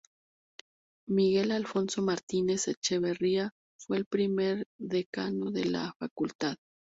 [1.07, 6.55] Miguel Alfonso Martínez-Echevarría fue el primer decano de la Facultad.